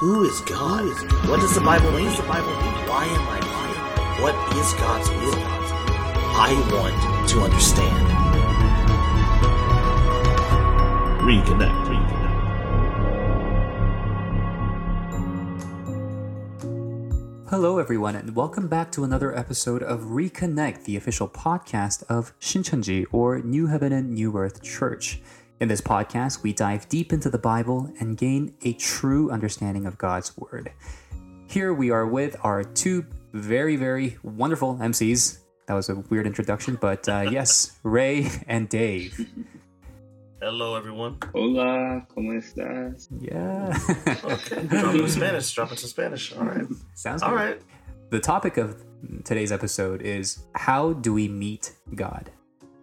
[0.00, 0.88] Who is God?
[1.28, 2.08] What does the Bible mean?
[2.08, 4.22] Why am I lying?
[4.22, 5.34] What is God's will?
[6.40, 8.08] I want to understand.
[11.20, 11.84] Reconnect.
[11.84, 12.30] Reconnect.
[17.50, 23.04] Hello, everyone, and welcome back to another episode of Reconnect, the official podcast of Shincheonji,
[23.12, 25.20] or New Heaven and New Earth Church.
[25.60, 29.98] In this podcast, we dive deep into the Bible and gain a true understanding of
[29.98, 30.72] God's Word.
[31.48, 35.40] Here we are with our two very, very wonderful MCs.
[35.66, 39.28] That was a weird introduction, but uh, yes, Ray and Dave.
[40.40, 41.18] Hello, everyone.
[41.34, 43.08] Hola, ¿cómo estás?
[43.20, 43.76] Yeah.
[44.24, 44.66] Okay.
[44.66, 45.52] Dropping Spanish.
[45.52, 46.32] Dropping some Spanish.
[46.34, 46.64] All right.
[46.94, 47.36] Sounds All good.
[47.36, 47.62] right.
[48.08, 48.82] The topic of
[49.24, 52.30] today's episode is how do we meet God?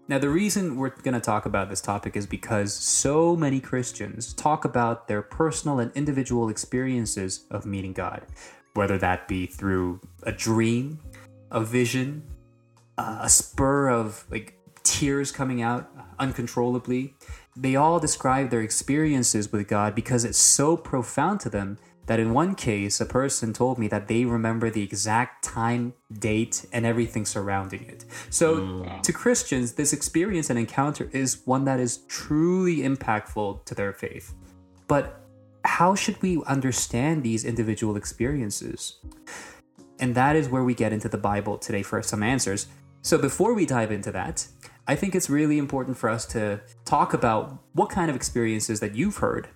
[0.09, 4.33] Now, the reason we're going to talk about this topic is because so many Christians
[4.33, 8.25] talk about their personal and individual experiences of meeting God,
[8.73, 10.99] whether that be through a dream,
[11.51, 12.23] a vision,
[12.97, 17.13] uh, a spur of like tears coming out uncontrollably.
[17.57, 22.33] They all describe their experiences with God because it's so profound to them that in
[22.33, 27.25] one case, a person told me that they remember the exact time, date, and everything
[27.25, 28.05] surrounding it.
[28.29, 29.01] So, mm.
[29.03, 34.33] to Christians, this experience and encounter is one that is truly impactful to their faith.
[34.87, 35.21] But
[35.65, 38.99] how should we understand these individual experiences?
[39.99, 42.67] And that is where we get into the Bible today for some answers.
[43.01, 44.47] So, before we dive into that,
[44.87, 48.95] I think it's really important for us to talk about what kind of experiences that
[48.95, 49.49] you've heard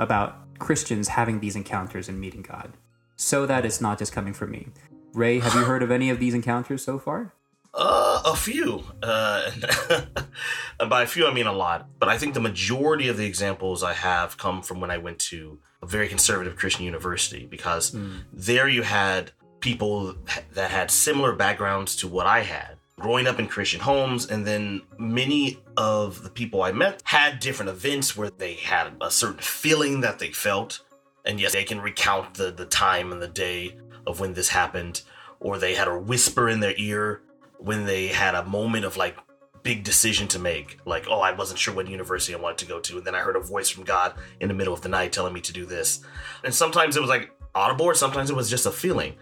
[0.00, 2.72] about Christians having these encounters and meeting God,
[3.16, 4.68] so that it's not just coming from me.
[5.12, 7.32] Ray, have you heard of any of these encounters so far?
[7.76, 8.84] Uh, a few.
[9.02, 9.50] Uh,
[10.78, 11.88] and by a few, I mean a lot.
[11.98, 15.18] But I think the majority of the examples I have come from when I went
[15.20, 17.96] to a very conservative Christian university because
[18.32, 20.14] there you had people
[20.52, 22.73] that had similar backgrounds to what I had.
[23.00, 27.70] Growing up in Christian homes, and then many of the people I met had different
[27.70, 30.80] events where they had a certain feeling that they felt.
[31.24, 33.76] And yes, they can recount the, the time and the day
[34.06, 35.02] of when this happened,
[35.40, 37.22] or they had a whisper in their ear
[37.58, 39.16] when they had a moment of like
[39.64, 40.78] big decision to make.
[40.84, 43.20] Like oh i wasn't sure what university i wanted to go to and then i
[43.20, 45.66] heard a voice from god in the middle of the night telling me to do
[45.66, 46.00] this.
[46.44, 49.14] And sometimes it was like audible or sometimes it was just a feeling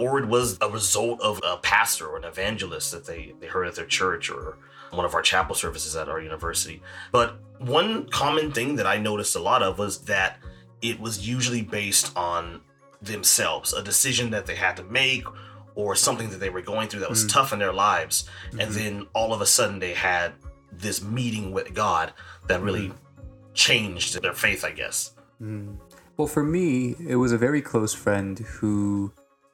[0.00, 3.66] or it was a result of a pastor or an evangelist that they, they heard
[3.66, 4.56] at their church or
[4.92, 6.82] one of our chapel services at our university.
[7.12, 10.38] But one common thing that i noticed a lot of was that
[10.80, 12.62] it was usually based on
[13.02, 15.24] themselves a decision that they had to make
[15.74, 17.32] or something that they were going through that was mm.
[17.32, 18.28] tough in their lives.
[18.52, 18.72] And mm-hmm.
[18.72, 20.32] then all of a sudden they had
[20.72, 22.12] this meeting with god
[22.46, 22.64] that mm-hmm.
[22.64, 22.92] really
[23.52, 25.12] changed their faith i guess.
[25.42, 25.76] Mm.
[26.16, 29.10] Well, for me, it was a very close friend who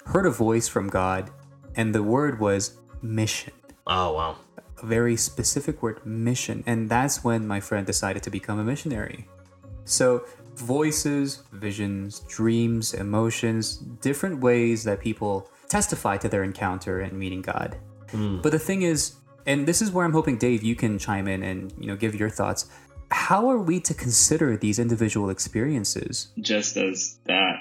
[0.06, 1.30] heard a voice from God,
[1.74, 3.52] and the word was mission.
[3.86, 4.36] oh wow
[4.82, 6.62] A very specific word, mission.
[6.66, 9.26] And that's when my friend decided to become a missionary.
[9.84, 10.24] So,
[10.56, 13.76] voices, visions, dreams, emotions,
[14.08, 17.76] different ways that people testify to their encounter and meeting God.
[18.10, 18.40] Hmm.
[18.40, 21.42] But the thing is, and this is where I'm hoping Dave you can chime in
[21.42, 22.66] and you know give your thoughts.
[23.10, 26.28] How are we to consider these individual experiences?
[26.40, 27.56] Just as that,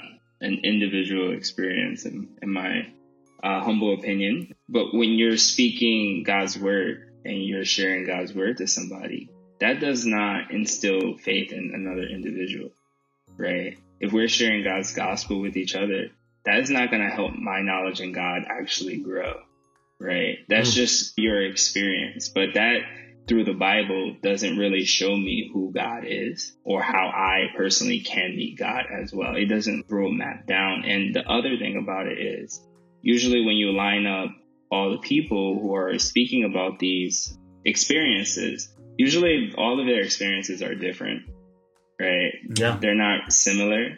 [0.46, 2.88] an individual experience, in, in my
[3.44, 4.54] uh, humble opinion.
[4.70, 9.30] But when you're speaking God's word and you're sharing God's word to somebody,
[9.60, 12.72] that does not instill faith in another individual,
[13.38, 13.78] right?
[14.00, 16.10] If we're sharing God's gospel with each other,
[16.46, 19.42] that is not going to help my knowledge in God actually grow,
[20.00, 20.40] right?
[20.48, 22.30] That's just your experience.
[22.30, 22.82] But that
[23.28, 28.36] through the Bible doesn't really show me who God is or how I personally can
[28.36, 29.36] meet God as well.
[29.36, 30.86] It doesn't roadmap down.
[30.86, 32.62] And the other thing about it is
[33.02, 34.30] usually when you line up
[34.72, 40.76] all the people who are speaking about these experiences, usually all of their experiences are
[40.76, 41.24] different,
[42.00, 42.34] right?
[42.56, 43.98] yeah They're not similar.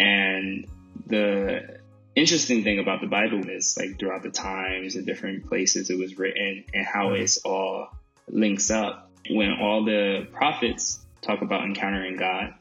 [0.00, 0.66] And
[1.06, 1.78] the
[2.16, 6.18] interesting thing about the Bible is like throughout the times, and different places it was
[6.18, 7.22] written and how mm-hmm.
[7.22, 7.88] it's all
[8.28, 9.10] links up.
[9.28, 12.54] When all the prophets talk about encountering God,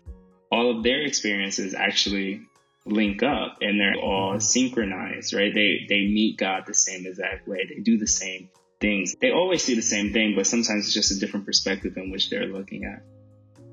[0.51, 2.47] all of their experiences actually
[2.85, 5.53] link up and they're all synchronized, right?
[5.53, 7.67] They they meet God the same exact way.
[7.67, 9.15] They do the same things.
[9.19, 12.29] They always see the same thing, but sometimes it's just a different perspective in which
[12.29, 13.03] they're looking at.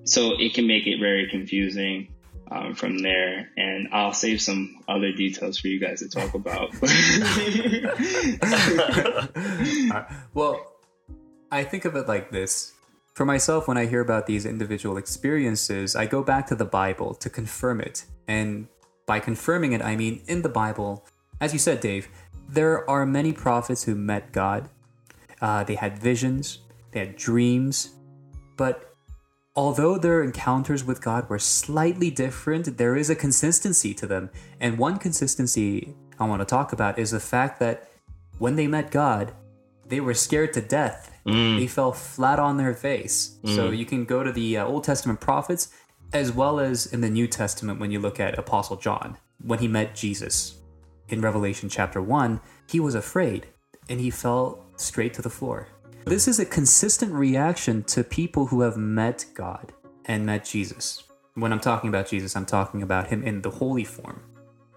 [0.04, 2.08] So it can make it very confusing
[2.50, 3.50] um, from there.
[3.56, 6.74] And I'll save some other details for you guys to talk about.
[10.34, 10.71] Well,
[11.52, 12.72] I think of it like this.
[13.12, 17.14] For myself, when I hear about these individual experiences, I go back to the Bible
[17.16, 18.06] to confirm it.
[18.26, 18.68] And
[19.04, 21.04] by confirming it, I mean in the Bible,
[21.42, 22.08] as you said, Dave,
[22.48, 24.70] there are many prophets who met God.
[25.42, 26.60] Uh, they had visions,
[26.92, 27.96] they had dreams,
[28.56, 28.94] but
[29.54, 34.30] although their encounters with God were slightly different, there is a consistency to them.
[34.58, 37.90] And one consistency I want to talk about is the fact that
[38.38, 39.34] when they met God,
[39.92, 41.10] they were scared to death.
[41.58, 43.36] They fell flat on their face.
[43.44, 45.68] So you can go to the uh, Old Testament prophets
[46.14, 49.18] as well as in the New Testament when you look at Apostle John.
[49.44, 50.56] When he met Jesus
[51.10, 52.40] in Revelation chapter 1,
[52.70, 53.48] he was afraid
[53.90, 55.68] and he fell straight to the floor.
[56.06, 59.74] This is a consistent reaction to people who have met God
[60.06, 61.04] and met Jesus.
[61.34, 64.22] When I'm talking about Jesus, I'm talking about him in the holy form.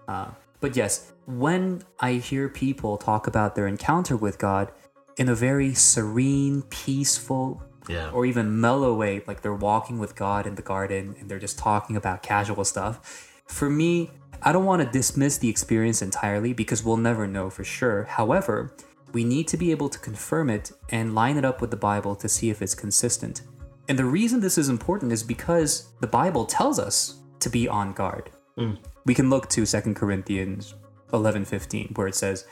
[0.06, 4.72] Uh, but yes, when I hear people talk about their encounter with God
[5.16, 8.10] in a very serene, peaceful, Yeah.
[8.10, 11.58] or even mellow way, like they're walking with God in the garden and they're just
[11.58, 14.10] talking about casual stuff, for me,
[14.42, 18.04] I don't want to dismiss the experience entirely because we'll never know for sure.
[18.04, 18.74] However,
[19.12, 22.14] we need to be able to confirm it and line it up with the Bible
[22.16, 23.42] to see if it's consistent.
[23.88, 27.92] And the reason this is important is because the Bible tells us to be on
[27.92, 28.30] guard.
[28.58, 28.78] Mm.
[29.04, 30.74] We can look to 2 Corinthians
[31.12, 32.46] 11:15 where it says,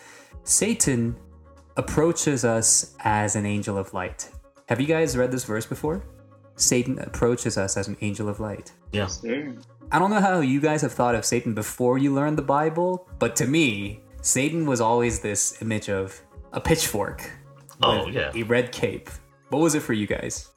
[0.44, 1.16] "Satan
[1.76, 4.30] approaches us as an angel of light."
[4.68, 6.04] Have you guys read this verse before?
[6.56, 8.72] Satan approaches us as an angel of light.
[8.92, 9.08] Yeah.
[9.92, 13.08] I don't know how you guys have thought of Satan before you learned the Bible,
[13.18, 16.20] but to me, Satan was always this image of
[16.52, 17.30] a pitchfork
[17.82, 18.30] Oh with yeah.
[18.34, 19.10] a red cape.
[19.50, 20.50] What was it for you guys?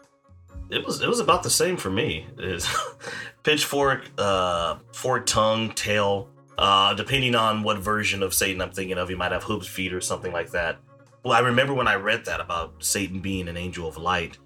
[0.70, 2.28] It was it was about the same for me.
[2.38, 2.68] Is
[3.44, 6.30] pitchfork, uh, fork tongue, tail.
[6.58, 9.94] Uh, depending on what version of Satan I'm thinking of, he might have hooves, feet,
[9.94, 10.78] or something like that.
[11.24, 14.38] Well, I remember when I read that about Satan being an angel of light.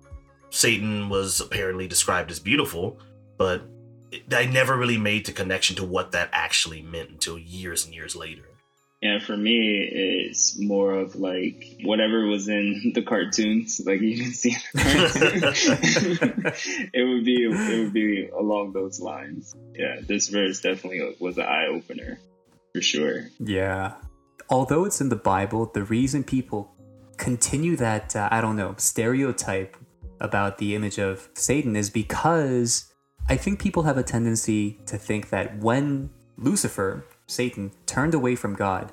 [0.50, 3.00] Satan was apparently described as beautiful,
[3.38, 3.64] but
[4.32, 8.16] I never really made the connection to what that actually meant until years and years
[8.16, 8.44] later.
[9.02, 14.32] Yeah, for me, it's more of like whatever was in the cartoons, like you can
[14.32, 14.52] see.
[14.52, 16.90] In the cartoon.
[16.94, 19.56] it would be it would be along those lines.
[19.74, 22.20] Yeah, this verse definitely was an eye opener,
[22.74, 23.28] for sure.
[23.40, 23.96] Yeah.
[24.52, 26.76] Although it's in the Bible, the reason people
[27.18, 29.78] continue that, uh, I don't know, stereotype
[30.20, 32.94] about the image of Satan is because
[33.30, 38.54] I think people have a tendency to think that when Lucifer, Satan, turned away from
[38.54, 38.92] God,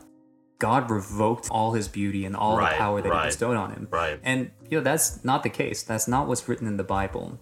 [0.61, 3.23] God revoked all his beauty and all Right, the power that right.
[3.23, 3.89] he bestowed on him.
[3.91, 4.21] Right.
[4.23, 5.83] And you know that's not the case.
[5.83, 7.41] That's not what's written in the Bible.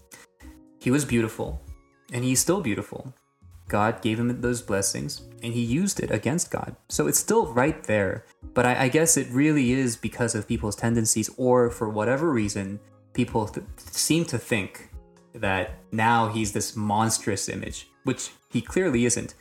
[0.80, 1.60] He was beautiful,
[2.12, 3.14] and he's still beautiful.
[3.68, 6.76] God gave him those blessings, and he used it against God.
[6.88, 8.24] So it's still right there.
[8.54, 12.80] But I, I guess it really is because of people's tendencies, or for whatever reason,
[13.12, 14.90] people th- seem to think
[15.34, 19.34] that now he's this monstrous image, which he clearly isn't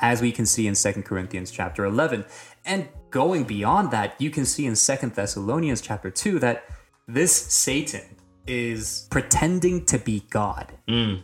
[0.00, 2.24] as we can see in 2 Corinthians chapter 11.
[2.64, 6.64] And going beyond that, you can see in 2 Thessalonians chapter 2 that
[7.06, 8.16] this Satan
[8.46, 11.22] is pretending to be God Mm.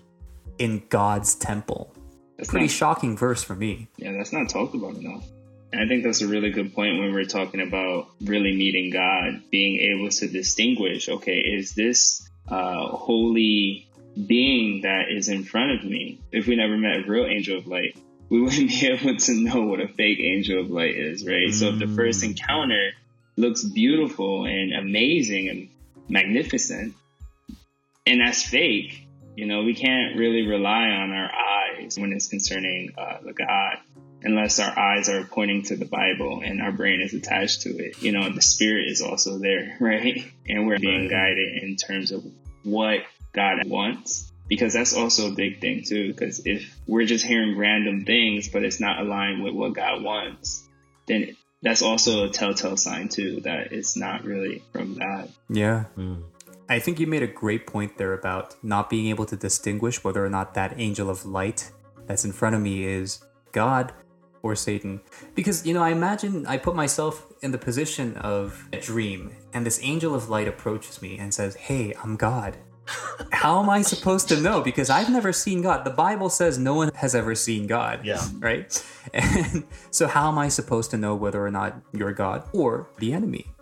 [0.58, 1.93] in God's temple.
[2.36, 3.88] That's Pretty not, shocking verse for me.
[3.96, 5.24] yeah, that's not talked about enough.
[5.72, 9.42] And I think that's a really good point when we're talking about really meeting God,
[9.50, 11.08] being able to distinguish.
[11.08, 13.88] Okay, is this uh, holy
[14.26, 16.20] being that is in front of me?
[16.30, 17.96] If we never met a real angel of light,
[18.28, 21.52] we wouldn't be able to know what a fake angel of light is, right?
[21.52, 22.92] So if the first encounter
[23.36, 25.68] looks beautiful and amazing and
[26.08, 26.94] magnificent,
[28.06, 31.53] and that's fake, you know, we can't really rely on our eyes
[31.96, 33.78] when it's concerning uh, the God,
[34.22, 38.02] unless our eyes are pointing to the Bible and our brain is attached to it.
[38.02, 40.24] You know, the spirit is also there, right?
[40.48, 42.24] And we're being guided in terms of
[42.62, 43.00] what
[43.32, 44.30] God wants.
[44.46, 46.08] Because that's also a big thing too.
[46.08, 50.68] Because if we're just hearing random things, but it's not aligned with what God wants,
[51.06, 55.30] then that's also a telltale sign too that it's not really from God.
[55.48, 55.84] Yeah.
[55.96, 56.24] Mm.
[56.68, 60.24] I think you made a great point there about not being able to distinguish whether
[60.24, 61.70] or not that angel of light
[62.06, 63.92] that's in front of me is God
[64.42, 65.00] or Satan.
[65.34, 69.64] Because, you know, I imagine I put myself in the position of a dream, and
[69.66, 72.56] this angel of light approaches me and says, Hey, I'm God.
[73.32, 74.60] How am I supposed to know?
[74.60, 75.84] Because I've never seen God.
[75.84, 78.04] The Bible says no one has ever seen God.
[78.04, 78.22] Yeah.
[78.38, 78.84] Right?
[79.12, 83.12] And so, how am I supposed to know whether or not you're God or the
[83.12, 83.53] enemy?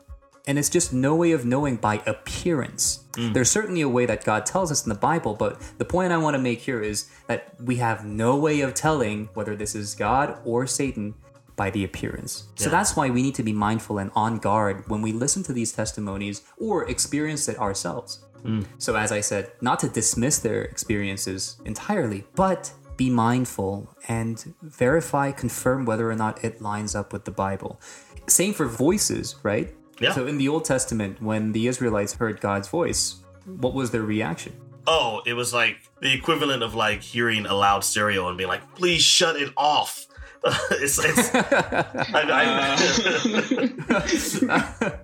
[0.47, 3.05] And it's just no way of knowing by appearance.
[3.13, 3.33] Mm.
[3.33, 6.19] There's certainly a way that God tells us in the Bible, but the point I
[6.19, 9.95] want to make here is that we have no way of telling whether this is
[9.95, 11.15] God or Satan
[11.55, 12.49] by the appearance.
[12.57, 15.53] So that's why we need to be mindful and on guard when we listen to
[15.53, 18.25] these testimonies or experience it ourselves.
[18.43, 18.67] Mm.
[18.79, 25.31] So, as I said, not to dismiss their experiences entirely, but be mindful and verify,
[25.31, 27.81] confirm whether or not it lines up with the Bible.
[28.27, 29.75] Same for voices, right?
[30.01, 30.13] Yeah.
[30.13, 34.55] So in the Old Testament, when the Israelites heard God's voice, what was their reaction?
[34.87, 38.75] Oh, it was like the equivalent of like hearing a loud stereo and being like,
[38.75, 40.07] "Please shut it off."
[40.73, 42.77] it's, it's I, I,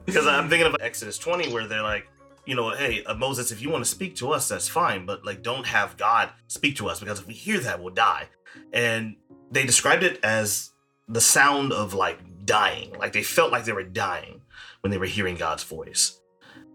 [0.04, 2.09] because I'm thinking of Exodus 20 where they're like,
[2.45, 5.25] you know, hey, uh, Moses, if you want to speak to us, that's fine, but
[5.25, 8.25] like, don't have God speak to us because if we hear that, we'll die.
[8.73, 9.14] And
[9.52, 10.71] they described it as
[11.07, 14.40] the sound of like dying, like they felt like they were dying
[14.80, 16.20] when they were hearing God's voice.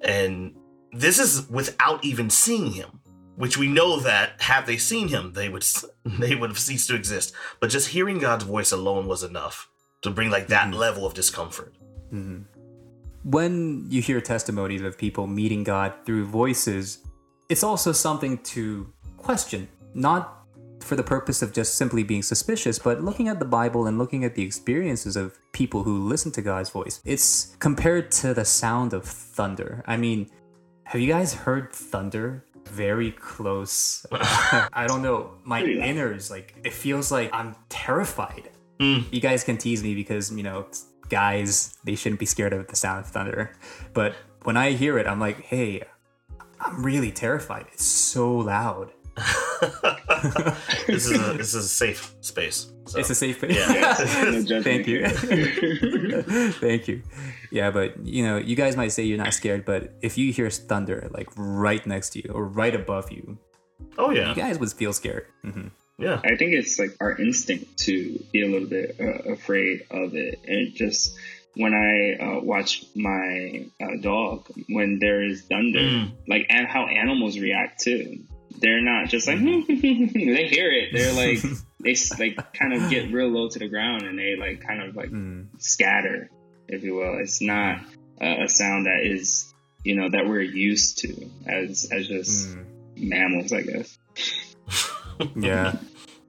[0.01, 0.55] And
[0.91, 2.99] this is without even seeing him
[3.35, 5.65] which we know that had they seen him they would
[6.05, 9.71] they would have ceased to exist but just hearing god's voice alone was enough
[10.03, 10.75] to bring like that Mhm.
[10.75, 11.73] level of discomfort
[12.13, 12.43] Mhm.
[13.23, 16.99] When you hear testimonies of people meeting God through voices,
[17.49, 20.42] it's also something to question, not
[20.83, 24.23] for the purpose of just simply being suspicious, but looking at the Bible and looking
[24.23, 27.01] at the experiences of people who listen to God's voice.
[27.05, 29.83] It's compared to the sound of thunder.
[29.87, 30.29] I mean,
[30.85, 32.45] have you guys heard thunder?
[32.69, 34.05] Very close.
[34.11, 35.31] I don't know.
[35.43, 35.81] My loud.
[35.83, 38.49] inners, like, it feels like I'm terrified
[38.79, 39.05] Mm.
[39.13, 40.65] you guys can tease me because you know
[41.07, 43.51] guys they shouldn't be scared of the sound of thunder
[43.93, 45.83] but when i hear it i'm like hey
[46.59, 48.91] i'm really terrified it's so loud
[50.87, 52.99] this is a this is a safe space so.
[52.99, 54.41] it's a safe place Yeah.
[54.49, 55.07] No thank you
[56.63, 57.01] thank you
[57.51, 60.49] yeah but you know you guys might say you're not scared but if you hear
[60.49, 63.37] thunder like right next to you or right above you
[63.97, 65.67] oh yeah, you guys would feel scared Mm-hmm.
[65.99, 70.15] yeah I think it's like our instinct to be a little bit uh, afraid of
[70.15, 70.39] it.
[70.47, 71.15] And it just
[71.55, 76.11] when I uh, watch my uh, dog, when there is thunder, Mm.
[76.27, 78.23] like and how animals react too.
[78.59, 80.89] They're not just like they hear it.
[80.93, 81.41] They're like
[81.79, 84.95] they like kind of get real low to the ground and they like kind of
[84.95, 85.47] like mm.
[85.57, 86.29] scatter,
[86.67, 87.17] if you will.
[87.19, 87.79] It's not
[88.21, 92.65] a, a sound that is you know that we're used to as as just Mm.
[92.97, 93.97] mammals, I guess.
[95.35, 95.75] yeah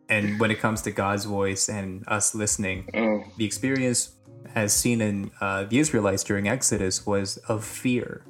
[0.08, 4.14] and when it comes to god's voice and us listening Oh, the experience
[4.54, 8.22] as seen in uh, the Israelites during Exodus was of fear,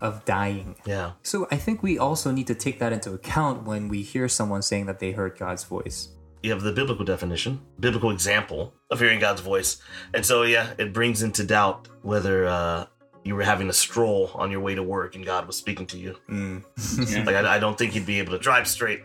[0.00, 0.76] of dying.
[0.86, 4.28] yeah So I think we also need to take that into account when we hear
[4.28, 6.08] someone saying that they heard God's voice.
[6.42, 9.70] you have the biblical definition biblical example of hearing god's voice
[10.14, 12.84] and so yeah it brings into doubt whether uh
[13.24, 15.96] you were having a stroll on your way to work and god was speaking to
[16.04, 16.62] you Mm.
[17.10, 17.24] Yeah.
[17.28, 19.02] like i, I don't think you'd be able to drive straight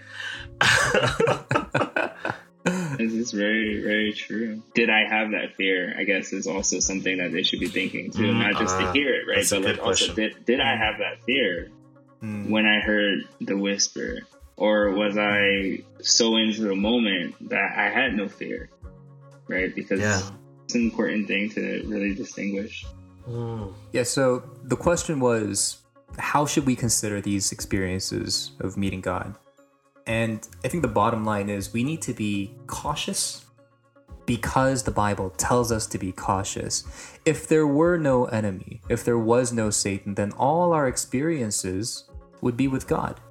[3.02, 4.62] This is very, very true.
[4.76, 5.96] Did I have that fear?
[5.98, 8.86] I guess is also something that they should be thinking too, Mm, not just uh,
[8.86, 9.46] to hear it, right?
[9.50, 11.70] But like also, did did I have that fear
[12.22, 12.50] Mm.
[12.52, 14.20] when I heard the whisper,
[14.56, 18.70] or was I so into the moment that I had no fear,
[19.48, 19.74] right?
[19.74, 20.22] Because Yeah.
[20.66, 22.86] it's an important thing to really distinguish.
[23.28, 23.74] Mm.
[23.92, 25.82] Yeah, so the question was
[26.20, 29.34] how should we consider these experiences of meeting God?
[30.12, 33.46] And I think the bottom line is we need to be cautious
[34.26, 36.84] because the Bible tells us to be cautious.
[37.24, 42.10] If there were no enemy, if there was no Satan, then all our experiences
[42.42, 43.22] would be with God.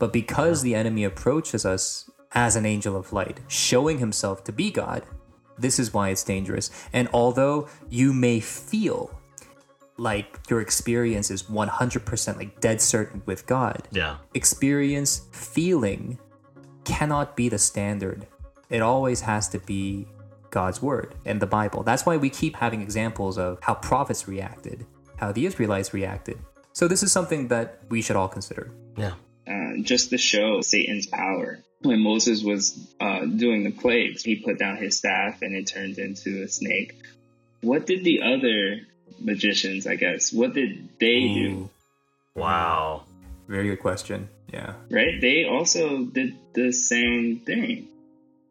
[0.00, 4.72] But because the enemy approaches us as an angel of light, showing himself to be
[4.72, 5.04] God,
[5.56, 6.68] this is why it's dangerous.
[6.92, 9.16] And although you may feel
[9.98, 16.18] like your experience is 100% like dead certain with God, yeah experience, feeling
[16.84, 18.26] cannot be the standard.
[18.70, 20.06] It always has to be
[20.50, 21.82] God's word and the Bible.
[21.82, 24.86] That's why we keep having examples of how prophets reacted,
[25.16, 26.38] how the Israelites reacted.
[26.72, 28.70] So this is something that we should all consider.
[28.96, 29.14] yeah
[29.46, 31.58] uh, just to show Satan's power.
[31.82, 35.98] When Moses was uh, doing the plagues, he put down his staff and it turned
[35.98, 36.94] into a snake.
[37.60, 38.80] What did the other
[39.20, 41.70] magicians, I guess, what did they do?
[42.34, 43.04] Wow
[43.48, 44.28] Very good question.
[44.52, 44.74] Yeah.
[44.90, 45.20] Right?
[45.20, 47.88] They also did the same thing.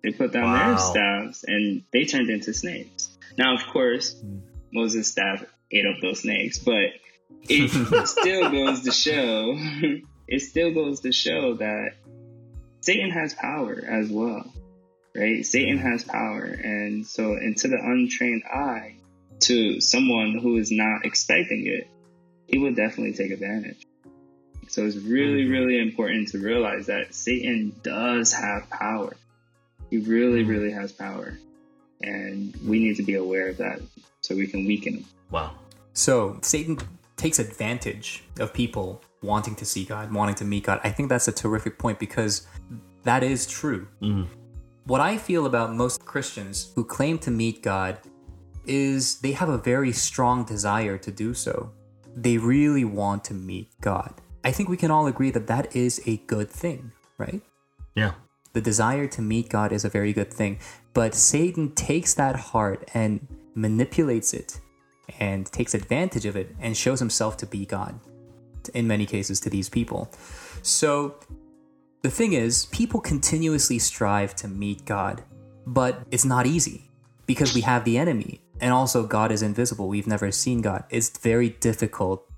[0.03, 0.67] They put down Wow.
[0.69, 3.09] their staffs and they turned into snakes.
[3.37, 4.41] Now, of course, Mm.
[4.73, 6.91] Moses' staff ate up those snakes, but
[7.47, 7.69] it
[8.07, 9.55] still goes to show
[10.27, 11.91] it still goes to show that
[12.81, 14.51] Satan has power as well.
[15.15, 15.45] Right?
[15.45, 16.43] Satan has power.
[16.43, 18.95] And so and to the untrained eye,
[19.41, 21.87] to someone who is not expecting it,
[22.47, 23.85] he would definitely take advantage.
[24.73, 25.51] So it's really, Mhm.
[25.51, 29.15] really important to realize that Satan does have power.
[29.91, 30.49] He really, Mhm.
[30.53, 31.37] really has power.
[32.01, 33.77] And we need to be aware of that
[34.21, 35.05] so we can weaken him.
[35.29, 35.51] wow
[35.93, 36.79] So Satan
[37.17, 38.87] takes advantage of people
[39.21, 40.81] wanting to see God, wanting to meet God.
[40.83, 42.47] I think that's a terrific point because
[43.03, 43.87] that is true.
[44.01, 44.25] Mm.
[44.85, 47.99] What I feel about most Christians who claim to meet God
[48.65, 51.71] is they have a very strong desire to do so.
[52.15, 54.13] They really want to meet God.
[54.43, 57.41] I think we can all agree that that is a good thing, right?
[57.95, 58.13] Yeah.
[58.53, 60.59] The desire to meet God is a very good thing,
[60.93, 64.59] but Satan takes that heart and manipulates it
[65.19, 67.99] and takes advantage of it and shows himself to be God
[68.73, 70.11] in many cases to these people.
[70.61, 71.15] So
[72.01, 75.23] the thing is, people continuously strive to meet God,
[75.65, 76.89] but it's not easy
[77.25, 79.87] because we have the enemy and also God is invisible.
[79.87, 80.83] We've never seen God.
[80.89, 82.29] It's very difficult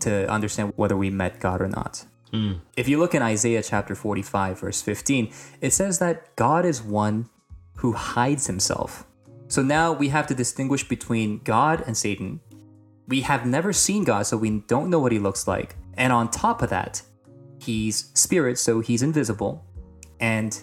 [0.00, 2.04] to understand whether we met God or not.
[2.30, 2.54] Hmm.
[2.76, 7.28] If you look in Isaiah chapter 45, verse 15, it says that God is one
[7.76, 9.06] who hides himself.
[9.46, 12.40] So now we have to distinguish between God and Satan.
[13.06, 15.76] We have never seen God, so we don't know what he looks like.
[15.96, 17.02] And on top of that,
[17.60, 19.64] he's spirit, so he's invisible.
[20.18, 20.60] And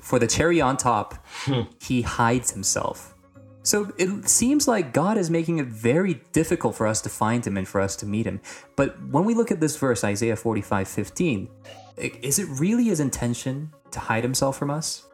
[0.00, 1.62] for the cherry on top, hmm.
[1.80, 3.14] he hides himself.
[3.62, 7.56] So it seems like God is making it very difficult for us to find him
[7.56, 8.40] and for us to meet him.
[8.76, 11.48] But when we look at this verse, Isaiah 45 15,
[11.96, 15.06] is it really his intention to hide himself from us?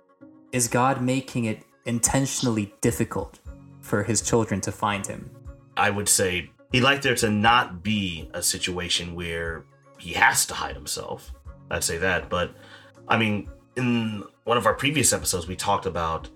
[0.52, 3.40] Is God making it intentionally difficult
[3.80, 5.30] for his children to find him?
[5.76, 9.64] I would say he'd like there to not be a situation where
[9.98, 11.32] he has to hide himself.
[11.70, 12.28] I'd say that.
[12.28, 12.52] But
[13.08, 16.28] I mean, in one of our previous episodes, we talked about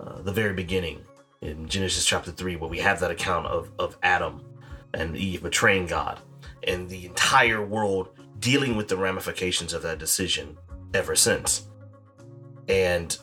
[0.00, 1.04] uh, the very beginning
[1.40, 4.44] in Genesis chapter 3, where we have that account of, of Adam
[4.94, 6.20] and Eve betraying God
[6.64, 10.56] and the entire world dealing with the ramifications of that decision
[10.94, 11.68] ever since.
[12.68, 13.16] And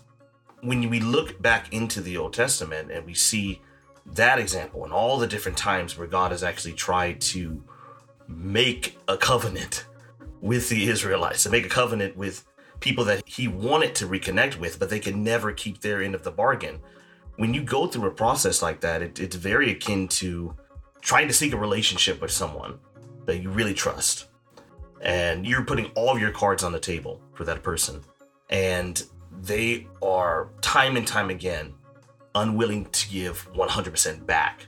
[0.62, 3.62] when we look back into the Old Testament and we see
[4.06, 7.64] that example and all the different times where God has actually tried to
[8.28, 9.86] make a covenant
[10.42, 12.46] with the Israelites, to make a covenant with
[12.80, 16.24] people that he wanted to reconnect with, but they could never keep their end of
[16.24, 16.80] the bargain.
[17.38, 20.56] When you go through a process like that, it, it's very akin to
[21.02, 22.80] trying to seek a relationship with someone
[23.26, 24.28] that you really trust.
[25.02, 28.02] And you're putting all of your cards on the table for that person.
[28.50, 29.04] And
[29.42, 31.74] they are time and time again
[32.36, 34.66] unwilling to give 100% back.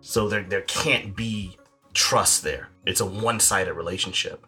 [0.00, 1.58] So there there can't be
[1.92, 2.68] trust there.
[2.86, 4.46] It's a one-sided relationship.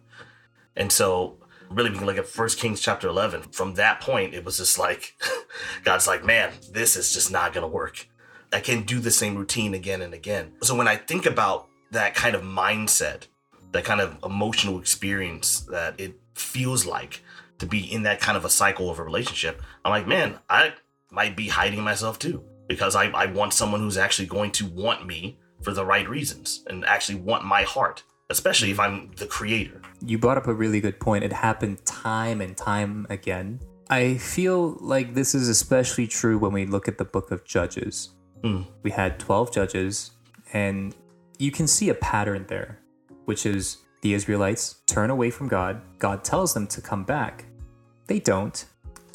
[0.77, 1.38] And so
[1.70, 3.42] really we at First Kings chapter 11.
[3.52, 5.14] From that point it was just like
[5.85, 8.09] God's like, "Man, this is just not going to work.
[8.52, 12.14] I can't do the same routine again and again." So when I think about that
[12.14, 13.26] kind of mindset,
[13.72, 17.22] that kind of emotional experience that it feels like
[17.59, 20.74] to be in that kind of a cycle of a relationship, I'm like, man, I
[21.11, 25.07] might be hiding myself too because I, I want someone who's actually going to want
[25.07, 29.78] me for the right reasons and actually want my heart, especially if I'm the creator.
[30.05, 31.25] You brought up a really good point.
[31.25, 33.61] It happened time and time again.
[33.91, 38.11] I feel like this is especially true when we look at the book of Judges.
[38.45, 38.63] Hmm.
[38.83, 40.13] We had 12 judges,
[40.53, 40.95] and
[41.39, 42.79] you can see a pattern there,
[43.25, 45.81] which is the Israelites turn away from God.
[45.99, 47.47] God tells them to come back.
[48.07, 48.65] They don't.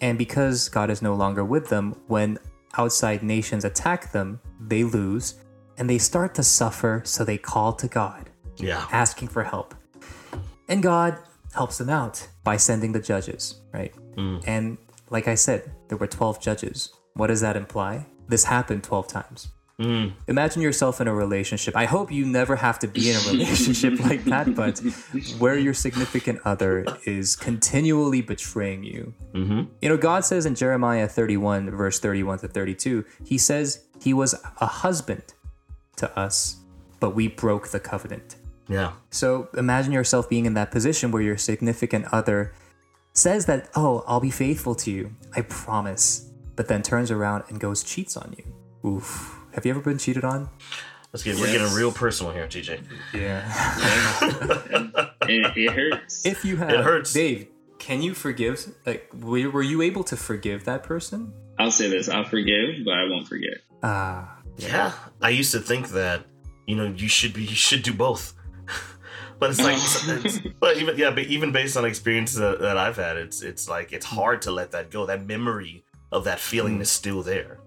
[0.01, 2.37] And because God is no longer with them, when
[2.77, 5.35] outside nations attack them, they lose
[5.77, 8.85] and they start to suffer, so they call to God Yeah.
[8.91, 9.73] asking for help.
[10.67, 11.17] And God
[11.53, 13.93] helps them out by sending the judges, right?
[14.47, 14.77] And
[15.09, 16.93] like I said, there were 12 judges.
[17.13, 18.07] What does that imply?
[18.27, 19.49] This happened 12 times.
[20.27, 21.75] Imagine yourself in a relationship.
[21.75, 24.79] I hope you never have to be in a relationship like that, but
[25.39, 29.13] where your significant other is continually betraying you.
[29.33, 29.63] Mm-hmm.
[29.81, 34.35] You know, God says in Jeremiah 31, verse 31 to 32, He says He was
[34.61, 35.33] a husband
[35.97, 36.57] to us,
[36.99, 38.35] but we broke the covenant.
[38.67, 38.93] Yeah.
[39.11, 42.53] So imagine yourself being in that position where your significant other
[43.13, 47.59] says that, oh, I'll be faithful to you, I promise, but then turns around and
[47.59, 48.89] goes cheats on you.
[48.89, 49.37] Oof.
[49.53, 50.49] Have you ever been cheated on?
[51.11, 52.81] Let's get we're getting real personal here, TJ.
[53.13, 53.43] Yeah.
[55.27, 56.25] it, it hurts.
[56.25, 57.13] if you have, It hurts.
[57.13, 57.47] Dave,
[57.77, 58.73] can you forgive?
[58.85, 61.31] Like, were, were you able to forgive that person?
[61.59, 63.59] I'll say this: I'll forgive, but I won't forget.
[63.83, 64.91] Ah, Yeah.
[65.21, 66.25] I used to think that,
[66.65, 68.33] you know, you should be you should do both.
[69.43, 69.77] But it's like
[70.25, 73.67] it's, but even yeah, but even based on experiences that, that I've had, it's it's
[73.67, 74.15] like it's mm-hmm.
[74.15, 75.05] hard to let that go.
[75.05, 76.83] That memory of that feeling mm-hmm.
[76.83, 77.59] is still there.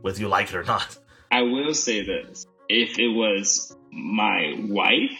[0.00, 0.96] Whether you like it or not.
[1.32, 5.18] I will say this: if it was my wife,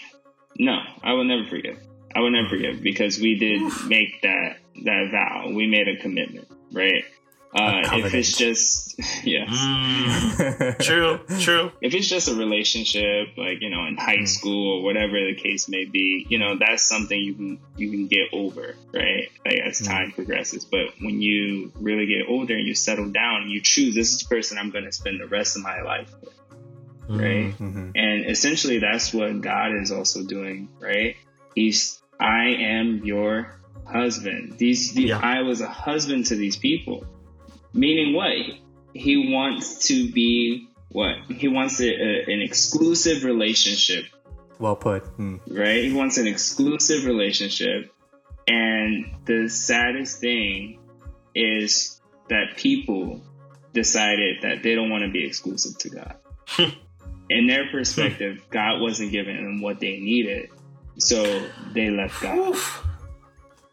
[0.56, 1.78] no, I will never forgive.
[2.14, 2.56] I will never mm-hmm.
[2.56, 5.50] forgive because we did make that that vow.
[5.52, 7.04] We made a commitment, right?
[7.54, 11.72] Uh, if it's just yes, Mm, true, true.
[11.80, 14.28] if it's just a relationship, like you know, in high Mm.
[14.28, 18.06] school or whatever the case may be, you know, that's something you can you can
[18.06, 19.30] get over, right?
[19.46, 19.86] Like as Mm.
[19.86, 20.66] time progresses.
[20.66, 24.18] But when you really get older and you settle down, and you choose this is
[24.18, 26.34] the person I'm going to spend the rest of my life with,
[27.08, 27.54] right?
[27.58, 27.92] Mhm.
[27.94, 31.16] And essentially, that's what God is also doing, right?
[31.54, 33.54] He's, I am your
[33.86, 34.58] husband.
[34.58, 35.18] These, the, Yeah.
[35.22, 37.06] I was a husband to these people.
[37.78, 38.32] Meaning what?
[38.92, 41.14] He wants to be what?
[41.28, 44.06] He wants a, a, an exclusive relationship,
[44.58, 45.04] Well put.
[45.16, 45.40] Mm.
[45.46, 45.84] right?
[45.84, 47.92] He wants an exclusive relationship.
[48.48, 50.80] And the saddest thing
[51.34, 53.20] is that people
[53.74, 56.16] decided that they don't want to be exclusive to God.
[57.30, 60.50] In their perspective, God wasn't giving them what they needed.
[60.98, 62.56] So they left God,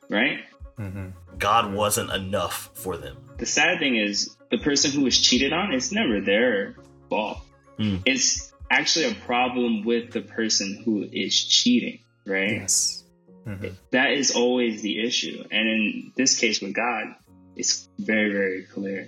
[0.10, 0.42] right?
[0.78, 1.08] hmm
[1.46, 3.18] God wasn't enough for them.
[3.38, 6.76] The sad thing is the person who was cheated on, it's never their
[7.08, 7.38] fault.
[7.78, 7.98] Hmm.
[8.04, 12.62] It's actually a problem with the person who is cheating, right?
[12.62, 13.04] Yes.
[13.44, 15.44] hmm That is always the issue.
[15.52, 17.14] And in this case with God,
[17.56, 19.08] it's very, very clear,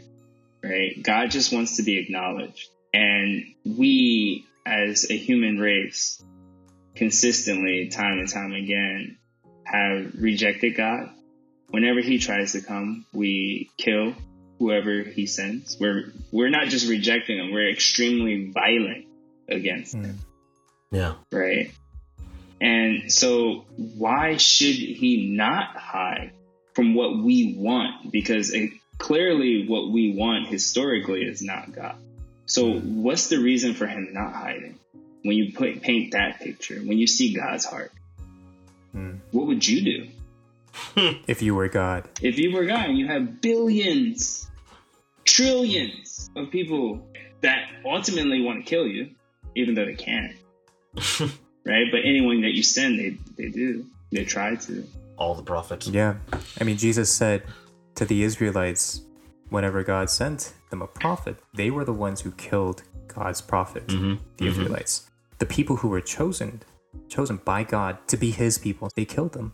[0.61, 1.01] right?
[1.01, 2.69] God just wants to be acknowledged.
[2.93, 6.21] And we, as a human race,
[6.95, 9.17] consistently, time and time again,
[9.63, 11.09] have rejected God.
[11.69, 14.13] Whenever he tries to come, we kill
[14.59, 15.77] whoever he sends.
[15.79, 19.05] We're, we're not just rejecting him, we're extremely violent
[19.49, 20.15] against him Mm.
[20.91, 21.13] Yeah.
[21.31, 21.71] right?
[22.59, 26.31] And so, why should he not hide
[26.73, 28.11] from what we want?
[28.11, 31.95] Because it, clearly, what we want historically is not God.
[32.47, 34.79] So, what's the reason for him not hiding?
[35.23, 37.91] When you put, paint that picture, when you see God's heart,
[38.95, 39.19] Mm.
[39.31, 40.07] what would you do?
[41.27, 42.07] If you were God.
[42.21, 44.49] If you were God and you have billions,
[45.25, 47.07] trillions of people
[47.41, 49.11] that ultimately want to kill you,
[49.55, 50.33] even though they can't,
[51.65, 51.85] right?
[51.91, 53.85] But anyone that you send, they, they do.
[54.11, 54.83] They try to.
[55.17, 55.87] All the prophets.
[55.87, 56.15] Yeah.
[56.59, 57.43] I mean, Jesus said
[57.95, 59.01] to the Israelites,
[59.49, 64.19] whenever God sent them a prophet, they were the ones who killed God's prophet, Mhm.
[64.37, 64.49] the Mhm.
[64.49, 65.09] Israelites.
[65.39, 66.61] The people who were chosen,
[67.09, 69.53] chosen by God to be his people, they killed them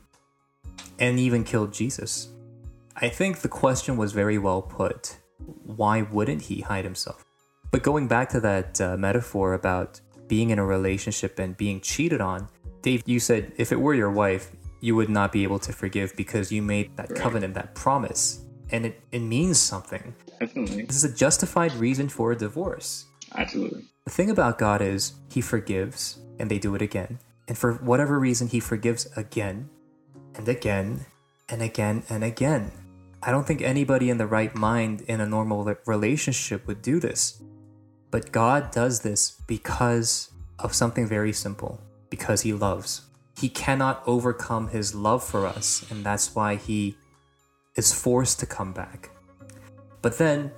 [1.00, 2.30] and even killed Jesus.
[2.96, 5.18] I think the question was very well put.
[5.66, 7.26] Why wouldn't he hide himself?
[7.72, 12.22] But going back to that uh, metaphor about being in a relationship and being cheated
[12.22, 12.48] on,
[12.82, 16.16] Dave, you said if it were your wife, you would not be able to forgive
[16.16, 17.20] because you made that Right.
[17.20, 20.14] covenant, that promise, and it, it means something.
[20.40, 20.84] Definitely.
[20.84, 23.06] This is a justified reason for a divorce.
[23.36, 23.84] Absolutely.
[24.06, 27.20] The thing about God is he forgives and they do it again.
[27.48, 29.70] And for whatever reason, he forgives again
[30.36, 31.06] and again
[31.50, 32.72] and again and again.
[33.22, 37.42] I don't think anybody in the right mind in a normal relationship would do this.
[38.12, 43.02] But God does this because of something very simple because he loves.
[43.40, 46.96] He cannot overcome his love for us, and that's why he
[47.76, 49.10] is forced to come back.
[50.02, 50.52] But then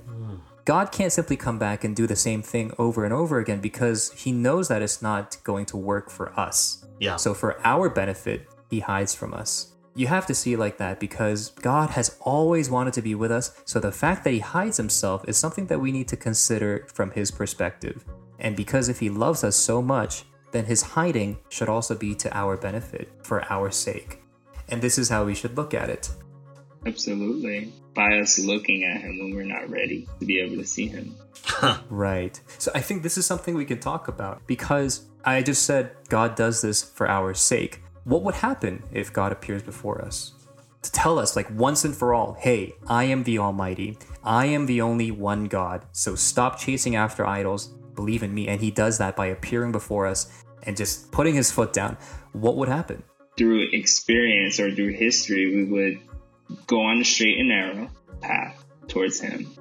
[0.66, 4.12] God can't simply come back and do the same thing over and over again because
[4.12, 6.84] he knows that it's not going to work for us.
[7.00, 7.16] Yeah.
[7.18, 9.74] So, for our benefit, he hides from us.
[9.98, 13.32] You have to see it like that because God has always wanted to be with
[13.32, 13.58] us.
[13.64, 17.12] So, the fact that he hides himself is something that we need to consider from
[17.12, 18.04] his perspective.
[18.40, 22.38] And because if he loves us so much, then his hiding should also be to
[22.38, 24.22] our benefit, for our sake.
[24.68, 26.10] And this is how we should look at it.
[26.86, 27.72] Absolutely.
[27.94, 31.16] By us looking at him when we're not ready to be able to see him.
[31.90, 32.40] Right.
[32.58, 36.36] So I think this is something we can talk about because I just said God
[36.36, 37.82] does this for our sake.
[38.06, 40.34] What would happen if God appears before us?
[40.84, 43.98] To tell us, like once and for all, hey, I am the Almighty.
[44.24, 45.86] I am the only one God.
[45.92, 47.68] So stop chasing after idols.
[47.96, 48.48] Believe in me.
[48.48, 50.32] And He does that by appearing before us
[50.64, 51.98] and just putting His foot down.
[52.34, 53.02] What would happen?
[53.38, 56.00] Through experience or through history, we would
[56.68, 57.90] go on the straight and narrow
[58.22, 59.52] path towards him.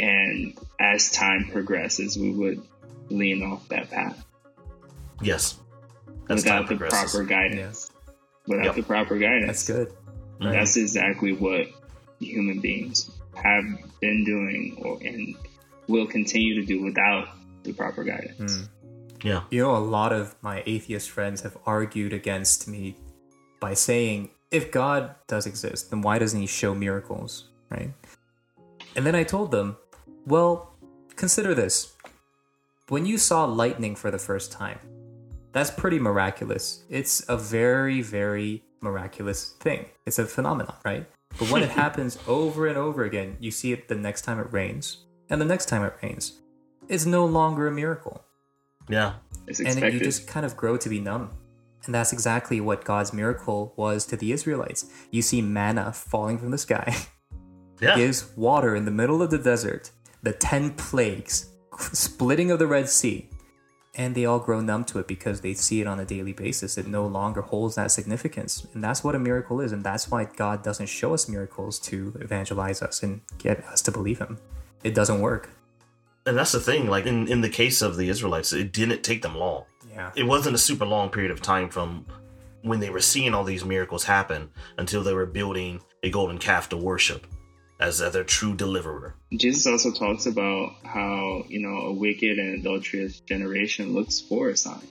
[0.00, 2.60] And as time progresses, we would
[3.08, 4.26] lean off that path
[5.20, 5.59] yes.
[6.30, 7.10] As without the progresses.
[7.12, 7.90] proper guidance.
[8.46, 8.74] Without Yep.
[8.76, 9.46] the proper guidance.
[9.46, 9.92] That's good.
[10.40, 10.52] Right.
[10.52, 11.66] That's exactly what
[12.18, 13.64] human beings have
[14.00, 15.36] been doing or, and
[15.88, 17.28] will continue to do without
[17.62, 18.56] the proper guidance.
[18.56, 18.64] Hmm.
[19.22, 19.42] Yeah.
[19.50, 22.96] You know, a lot of my atheist friends have argued against me
[23.60, 27.90] by saying, if God does exist, then why doesn't he show miracles, right?
[28.96, 29.76] And then I told them,
[30.26, 30.74] well,
[31.16, 31.94] consider this.
[32.88, 34.80] When you saw lightning for the first time,
[35.52, 36.84] that's pretty miraculous.
[36.88, 39.86] It's a very, very miraculous thing.
[40.06, 41.06] It's a phenomenon, right?
[41.38, 44.52] But when it happens over and over again, you see it the next time it
[44.52, 46.40] rains, and the next time it rains.
[46.88, 48.24] It's no longer a miracle.
[48.88, 49.14] Yeah.
[49.46, 49.92] It's And expected.
[49.92, 51.30] then you just kind of grow to be numb.
[51.86, 54.86] And that's exactly what God's miracle was to the Israelites.
[55.10, 56.94] You see manna falling from the sky,
[57.80, 57.96] Yeah.
[57.96, 59.90] gives water in the middle of the desert,
[60.22, 63.30] the 10 plagues, splitting of the Red Sea.
[63.94, 66.78] And they all grow numb to it because they see it on a daily basis.
[66.78, 68.66] It no longer holds that significance.
[68.72, 69.72] And that's what a miracle is.
[69.72, 73.90] And that's why God doesn't show us miracles to evangelize us and get us to
[73.90, 74.38] believe Him.
[74.84, 75.50] It doesn't work.
[76.24, 76.86] And that's the thing.
[76.86, 79.64] Like in, in the case of the Israelites, it didn't take them long.
[79.90, 80.12] Yeah.
[80.14, 82.06] It wasn't a super long period of time from
[82.62, 86.68] when they were seeing all these miracles happen until they were building a golden calf
[86.68, 87.26] to worship
[87.80, 89.14] as their true deliverer.
[89.32, 94.56] Jesus also talks about how, you know, a wicked and adulterous generation looks for a
[94.56, 94.86] sign,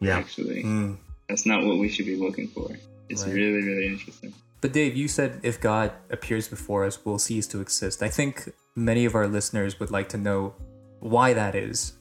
[0.00, 0.16] Yeah.
[0.18, 0.62] actually.
[0.64, 0.96] Mm.
[1.28, 2.70] That's not what we should be looking for.
[3.08, 3.34] It's Right.
[3.34, 4.32] really, really interesting.
[4.62, 8.02] But Dave, you said if God appears before us, we'll cease to exist.
[8.02, 10.54] I think many of our listeners would like to know
[11.00, 11.94] why that is.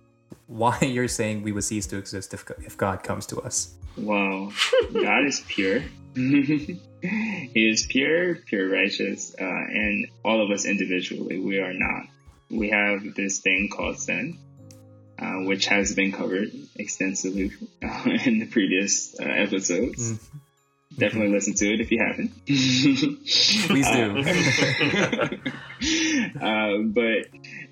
[0.48, 3.74] Why you're saying we would cease to exist if, if God comes to us.
[3.98, 4.52] Wow.
[4.94, 5.82] God is pure.
[7.02, 12.08] he is pure, pure righteous, uh, and all of us individually, we are not.
[12.50, 14.38] We have this thing called sin,
[15.18, 17.52] uh, which has been covered extensively
[17.84, 20.20] uh, in the previous uh, episodes.
[20.98, 22.46] Definitely listen to it if you haven't.
[22.46, 24.18] Please do.
[26.42, 27.28] uh, but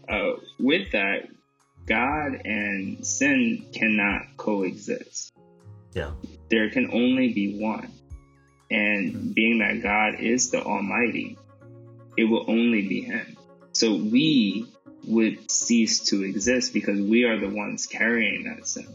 [0.08, 1.28] uh, with that,
[1.86, 5.34] God and sin cannot coexist.
[5.94, 6.12] Yeah.
[6.50, 7.92] There can only be one.
[8.72, 11.38] And being that God is the Almighty,
[12.18, 13.38] it will only be Him.
[13.72, 14.68] So we
[15.06, 18.88] would cease to exist because we are the ones carrying that sin.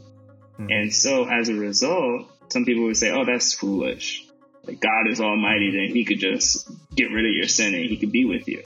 [0.57, 0.71] Hmm.
[0.71, 4.27] And so as a result, some people would say, oh, that's foolish.
[4.67, 7.97] Like God is almighty, then he could just get rid of your sin and he
[7.97, 8.63] could be with you.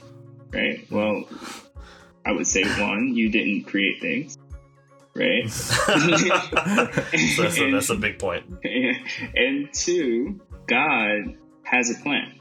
[0.51, 0.85] Right?
[0.87, 0.95] Hmm.
[0.95, 1.23] Well,
[2.25, 4.37] I would say one, you didn't create things.
[5.15, 5.49] Right?
[5.49, 5.95] so
[7.41, 8.45] that's, a, that's a big point.
[9.35, 10.39] and two,
[10.69, 12.39] God has a plan.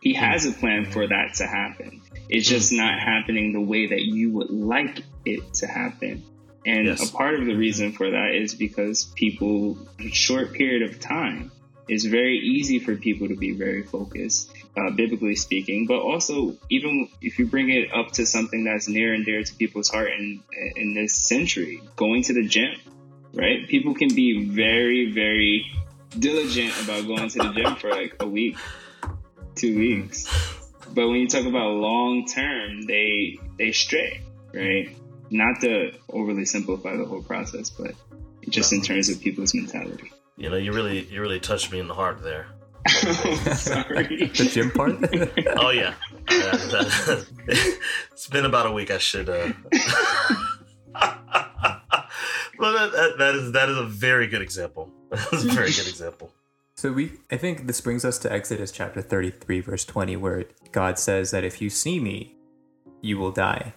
[0.00, 2.02] He has a plan for that to happen.
[2.28, 6.24] It's just not happening the way that you would like it to happen.
[6.66, 7.08] And Yes.
[7.08, 11.52] a part of the reason for that is because people, a short period of time,
[11.86, 15.86] it's very easy for people to be very focused, uh, biblically speaking.
[15.86, 19.54] But also, even if you bring it up to something that's near and dear to
[19.54, 20.40] people's heart in
[20.76, 22.74] in this century, going to the gym,
[23.34, 23.68] right?
[23.68, 25.66] People can be very, very
[26.18, 28.56] diligent about going to the gym for like a week,
[29.54, 30.26] two weeks.
[30.92, 34.20] But when you talk about long term, they they stray,
[34.52, 34.96] right?
[35.30, 37.92] Not to overly simplify the whole process, but
[38.48, 40.12] just in terms of people's mentality.
[40.36, 42.46] You know, you really you really touched me in the heart there.
[43.56, 44.26] Sorry.
[44.26, 44.96] The gym part?
[45.58, 45.94] Oh yeah.
[46.28, 47.26] Uh, that-
[48.12, 48.90] it's been about a week.
[48.90, 49.28] I should.
[49.28, 49.52] Uh...
[52.64, 54.90] well, that, that, that is that is a very good example.
[55.10, 56.32] That's a very good example.
[56.76, 60.98] So we I think this brings us to Exodus chapter 33 verse 20 where God
[60.98, 62.34] says that if you see me
[63.00, 63.74] you will die.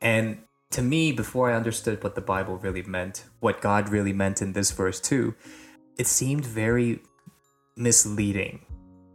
[0.00, 0.38] And
[0.70, 4.54] to me before I understood what the Bible really meant, what God really meant in
[4.54, 5.34] this verse too,
[5.98, 7.00] it seemed very
[7.76, 8.64] misleading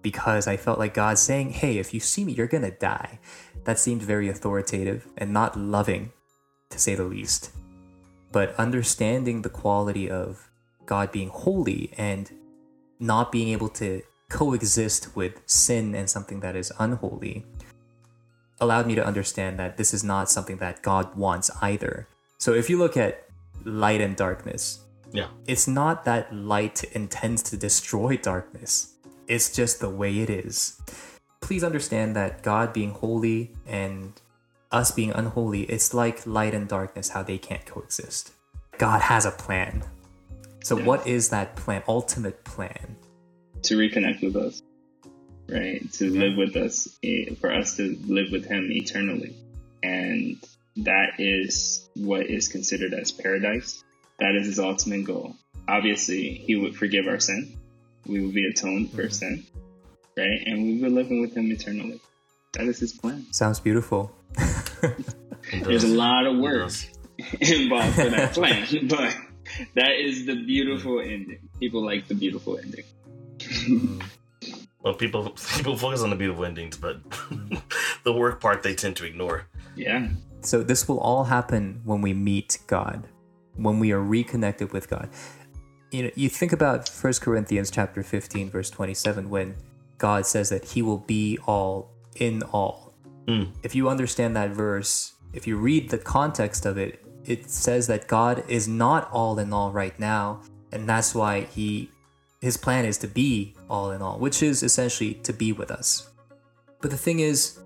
[0.03, 3.17] because I felt like God saying, "Hey, if you see me you're going to die."
[3.63, 6.11] That seemed very authoritative and not loving
[6.69, 7.49] to say the least.
[8.33, 10.49] But understanding the quality of
[10.85, 12.29] God being holy and
[12.99, 17.45] not being able to coexist with sin and something that is unholy
[18.59, 22.07] allowed me to understand that this is not something that God wants either.
[22.39, 23.29] So if you look at
[23.63, 24.79] light and darkness,
[25.11, 25.27] Yeah.
[25.45, 28.95] it's not that light intends to destroy darkness.
[29.27, 30.81] It's just the way it is.
[31.39, 34.19] Please understand that God being holy and
[34.73, 38.31] us being unholy, it's like light and darkness, how they can't coexist.
[38.77, 39.83] God has a plan.
[40.63, 42.95] So, what is that plan, ultimate plan?
[43.63, 44.61] to reconnect with us,
[45.49, 45.91] right?
[45.93, 49.35] To live with us, eh, for us to live with Him eternally.
[49.81, 50.37] And
[50.77, 53.83] that is what is considered as paradise.
[54.19, 55.35] That is His ultimate goal.
[55.67, 57.57] Obviously, He would forgive our sin.
[58.05, 59.45] We will be atoned for sin,
[60.17, 60.41] right?
[60.45, 62.01] And we will be living with Him eternally.
[62.53, 63.25] That is His plan.
[63.31, 64.11] Sounds beautiful.
[65.51, 66.71] There's a lot of It work
[67.41, 69.15] involved for that plan, but
[69.75, 71.49] that is the beautiful ending.
[71.59, 72.85] People like the beautiful ending.
[73.39, 74.03] Mm.
[74.81, 76.97] Well, people people focus on the beautiful endings, but
[78.03, 79.47] the work part they tend to ignore.
[79.75, 80.09] Yeah.
[80.41, 83.07] So this will all happen when we meet God,
[83.55, 85.09] when we are reconnected with God.
[85.91, 89.55] You know, you think about 1 Corinthians chapter 15 verse 27 when
[89.97, 92.93] God says that He will be all in all.
[93.27, 93.51] Mm.
[93.63, 98.07] If you understand that verse, if you read the context of it, it says that
[98.07, 101.89] God is not all in all right now, and that's why He
[102.41, 106.09] His plan is to be all in all, which is essentially to be with us.
[106.81, 107.59] But the thing is,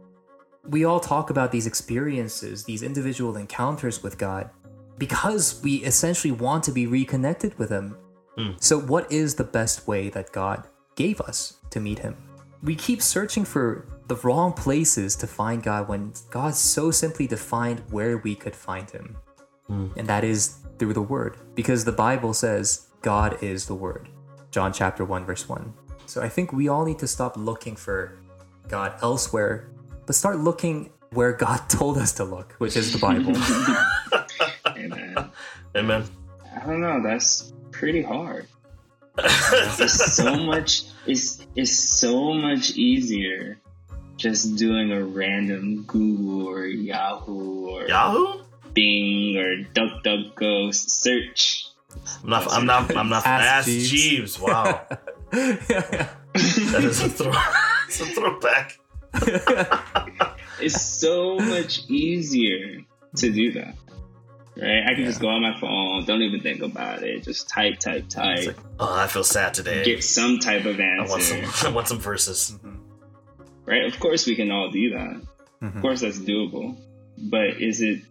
[0.69, 4.49] we all talk about these experiences, these individual encounters with God,
[4.97, 7.97] because we essentially want to be reconnected with Him.
[8.59, 12.15] So, what is the best way that God gave us to meet Him?
[12.63, 17.83] We keep searching for the wrong places to find God when God so simply defined
[17.91, 19.17] where we could find Him.
[19.67, 19.87] Hmm.
[19.95, 24.09] And that is through the Word, because the Bible says God is the Word.
[24.51, 25.73] John chapter 1, verse 1.
[26.05, 28.17] So, I think we all need to stop looking for
[28.69, 29.69] God elsewhere,
[30.05, 33.35] but start looking where God told us to look, which is the Bible.
[34.77, 35.29] Amen.
[35.75, 36.03] Amen.
[36.55, 37.01] I don't know.
[37.03, 38.47] That's pretty hard.
[39.19, 40.83] It's so much.
[41.05, 43.59] It's it's so much easier
[44.17, 48.43] just doing a random Google or Yahoo or Yahoo?
[48.73, 51.67] Bing or DuckDuckGo search.
[52.23, 52.51] I'm not.
[52.51, 52.95] I'm not.
[52.95, 53.25] I'm not.
[53.25, 53.89] Ask Ask Jeeves.
[53.89, 54.39] Jeeves.
[54.39, 54.81] Wow,
[55.31, 56.09] that
[56.83, 57.33] is a throw.
[57.87, 58.79] it's a throwback.
[60.59, 62.81] It's so much easier
[63.17, 63.75] to do that.
[64.59, 64.83] Right?
[64.87, 67.23] I can just go on my phone, don't even think about it.
[67.23, 68.47] Just type, type, type.
[68.47, 69.83] Like, oh, I feel sad today.
[69.83, 71.45] get some type of I want answer.
[71.45, 71.67] some.
[71.71, 72.51] I want some verses.
[72.55, 72.75] Mm-hmm.
[73.65, 73.85] right?
[73.85, 75.15] Of course, we can all do that.
[75.15, 75.21] Of
[75.61, 75.81] mm-hmm.
[75.81, 76.75] course, that's doable.
[77.17, 78.01] But is it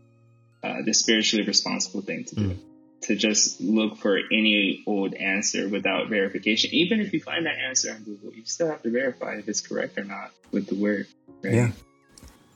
[0.62, 2.48] uh, the spiritually responsible thing to do?
[2.50, 2.58] Mm.
[3.02, 6.70] To just look for any old answer without verification.
[6.72, 9.60] Even if you find that answer on Google, you still have to verify if it's
[9.60, 11.06] correct or not with the word.
[11.42, 11.54] Right?
[11.54, 11.70] Yeah.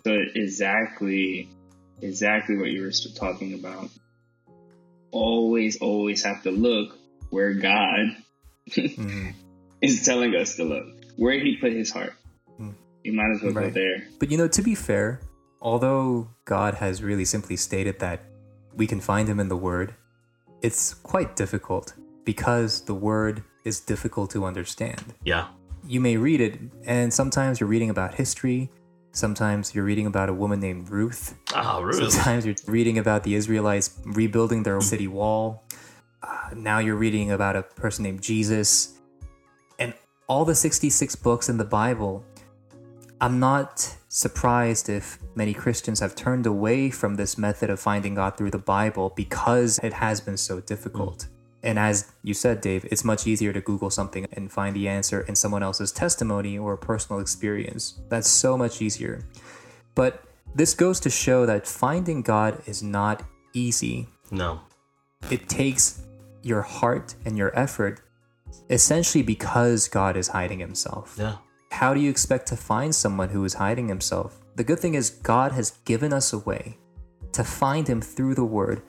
[0.04, 1.50] So exactly,
[2.02, 3.90] exactly what you were talking about.
[5.10, 6.96] Always, always have to look
[7.30, 8.16] where God
[8.70, 9.32] Mhm.
[9.82, 10.86] is telling us to look.
[11.16, 12.14] Where He put His heart.
[12.60, 12.74] Mm.
[13.04, 14.06] You might as well go there.
[14.18, 15.20] But you know, to be fair,
[15.60, 18.20] although God has really simply stated that
[18.76, 19.94] we can find Him in the Word,
[20.62, 25.14] it's quite difficult because the Word is difficult to understand.
[25.24, 25.48] Yeah.
[25.86, 28.70] You may read it, and sometimes you're reading about history,
[29.12, 32.12] sometimes you're reading about a woman named Ruth, Ah, Ruth.
[32.12, 35.64] sometimes you're reading about the Israelites rebuilding their city wall.
[36.22, 38.98] Uh, now you're reading about a person named Jesus.
[39.78, 39.94] And
[40.28, 42.24] all the 66 books in the Bible,
[43.20, 48.36] I'm not surprised if many Christians have turned away from this method of finding God
[48.36, 51.26] through the Bible because it has been so difficult.
[51.62, 55.20] And as you said, Dave, it's much easier to Google something and find the answer
[55.20, 58.00] in someone else's testimony or personal experience.
[58.08, 59.26] That's so much easier.
[59.94, 64.08] But this goes to show that finding God is not easy.
[64.30, 64.60] No.
[65.30, 66.02] It takes
[66.42, 68.00] your heart and your effort,
[68.70, 71.16] essentially because God is hiding himself.
[71.18, 71.36] Yeah.
[71.70, 74.40] How do you expect to find someone who is hiding himself?
[74.56, 76.78] The good thing is, God has given us a way
[77.32, 78.82] to find him through the word.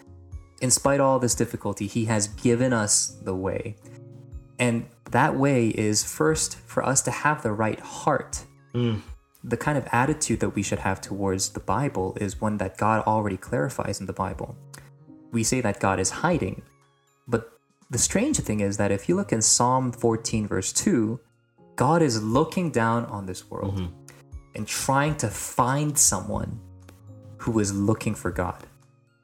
[0.62, 3.76] In spite of all this difficulty, he has given us the way.
[4.60, 8.46] And that way is first for us to have the right heart.
[8.74, 9.02] Mm.
[9.44, 13.04] The kind of attitude that we should have towards the Bible is one that God
[13.08, 14.56] already clarifies in the Bible.
[15.32, 16.62] We say that God is hiding,
[17.28, 17.52] but
[17.90, 21.20] the strange thing is that if you look in Psalm 14, verse 2,
[21.76, 23.92] God is looking down on this world
[24.54, 26.60] and trying to find someone
[27.38, 28.68] who is looking for God.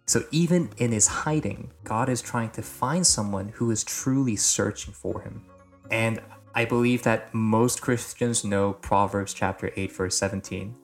[0.08, 4.94] So even in his hiding, God is trying to find someone who is truly searching
[4.94, 5.44] for him.
[5.92, 6.22] And
[6.56, 10.76] I believe that most Christians know Proverbs chapter 8 verse 17.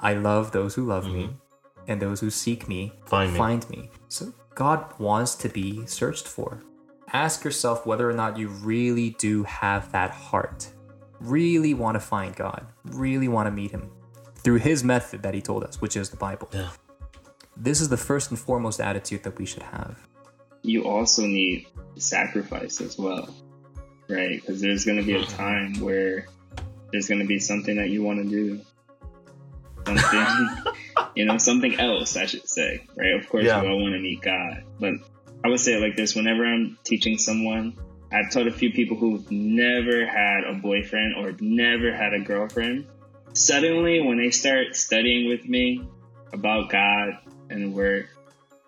[0.00, 1.90] I love those who love me, mm-hmm.
[1.90, 3.38] and those who seek me Find me.
[3.38, 3.90] find me.
[4.08, 6.62] So God wants to be searched for.
[7.12, 10.68] Ask yourself whether or not you really do have that heart.
[11.20, 12.66] Really want to find God.
[12.84, 13.90] Really want to meet him
[14.42, 16.50] through his method that he told us, which is the Bible.
[16.52, 16.70] Yeah.
[17.56, 19.98] This is the first and foremost attitude that we should have.
[20.62, 23.28] you also need sacrifice as well,
[24.08, 24.40] right?
[24.40, 25.36] Because there's going to be a mm-hmm.
[25.36, 26.26] time where
[26.90, 28.60] there's going to be something that you want to do,
[29.86, 30.26] something,
[31.14, 33.12] you know, something else, I should say, right?
[33.14, 33.60] Of course, Yeah.
[33.60, 34.94] we all want to meet God, but
[35.44, 37.76] I would say it like this: whenever I'm teaching someone,
[38.10, 42.86] I've taught a few people who've never had a boyfriend or never had a girlfriend.
[43.34, 45.86] Suddenly, when they start studying with me
[46.32, 47.18] about God
[47.50, 48.08] and Word,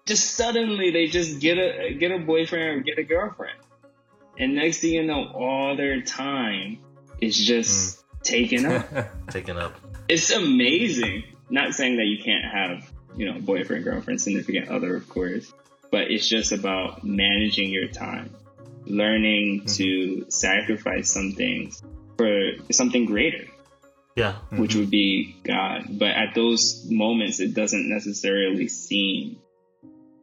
[0.07, 3.59] just suddenly they just get a get a boyfriend or get a girlfriend,
[4.39, 6.79] and next thing you know, all their time
[7.21, 8.23] is just hmm.
[8.23, 8.89] taken up.
[9.31, 9.75] Taken up.
[10.09, 11.25] It's amazing.
[11.51, 15.53] Not saying that you can't have you know boyfriend, girlfriend, significant other, of course,
[15.91, 18.31] but it's just about managing your time,
[18.85, 19.67] learning hmm.
[19.67, 21.83] to sacrifice some things
[22.17, 23.47] for something greater,
[24.17, 24.37] Yeah.
[24.51, 25.85] which would be God.
[25.91, 29.37] But at those moments, it doesn't necessarily seem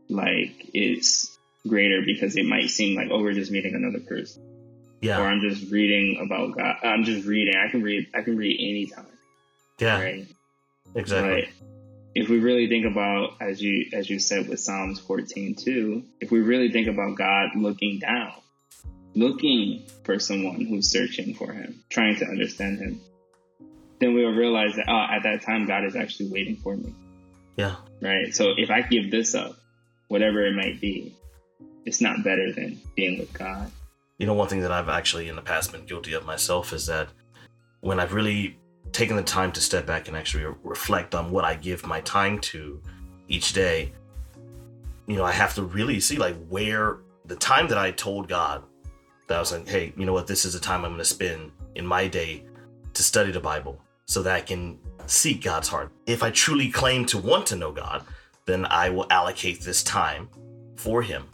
[0.10, 1.38] like it's
[1.68, 4.42] greater because it might seem like, oh, we're just meeting another person,
[5.02, 5.20] Yeah.
[5.22, 6.78] or I'm just reading about God.
[6.84, 7.56] I'm just reading.
[7.56, 8.08] I can read.
[8.14, 9.06] I can read anytime,
[9.80, 10.02] Yeah.
[10.02, 10.28] right?
[10.96, 11.50] Exactly.
[12.16, 16.32] If we really think about, as you as you said with Psalms 14 too, if
[16.32, 18.34] we really think about God looking down,
[19.16, 23.02] looking for someone who's searching for Him, trying to understand Him,
[24.04, 26.94] then we'll realize that oh, at that time God is actually waiting for me,
[27.56, 27.76] Yeah.
[28.02, 28.36] right?
[28.36, 29.56] So if I give this up,
[30.10, 31.16] whatever it might be,
[31.86, 33.72] it's not better than being with God.
[34.18, 36.86] You know, one thing that I've actually in the past been guilty of myself is
[36.88, 37.08] that
[37.82, 38.58] when I've really
[38.92, 42.02] taken the time to step back and actually re- reflect on what I give my
[42.02, 42.82] time to
[43.28, 43.94] each day,
[45.08, 48.64] you know, I have to really see like where the time that I told God
[49.28, 51.06] that I was like, hey, you know what, this is the time I'm going to
[51.06, 52.44] spend in my day
[52.94, 53.80] to study the Bible
[54.14, 55.92] so that I can seek God's heart.
[56.06, 58.06] If I truly claim to want to know God,
[58.46, 60.30] then I will allocate this time
[60.76, 61.26] for Him.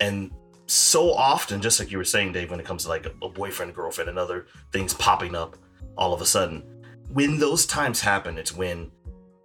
[0.00, 0.32] And
[0.66, 3.74] so often, just like you were saying, Dave, when it comes to like a, boyfriend,
[3.74, 5.56] girlfriend, and other things popping up
[5.96, 6.62] all of a sudden,
[7.12, 8.90] when those times happen, it's when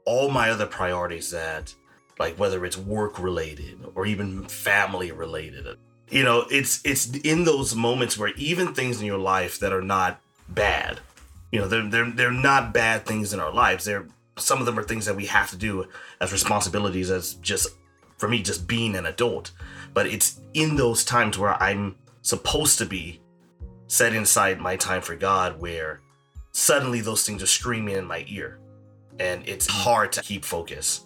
[0.06, 1.74] all my other priorities that,
[2.18, 5.78] like whether it's work related or even family related,
[6.10, 9.82] you know, it's it's in those moments where even things in your life that are
[9.82, 11.00] not bad,
[11.52, 13.86] you know, they're they're they're not bad things in our lives.
[13.86, 15.86] They're some of them are things that we have to do
[16.22, 17.68] as responsibilities as just
[18.18, 19.52] for me just being an adult
[19.94, 23.22] but it's in those times where I'm supposed to be
[23.88, 26.02] set inside my time for God where
[26.52, 28.60] suddenly those things are screaming in my ear
[29.20, 29.72] and it's mm.
[29.72, 31.06] hard to keep focus.